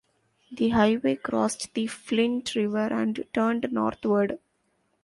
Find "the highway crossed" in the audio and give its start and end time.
0.51-1.75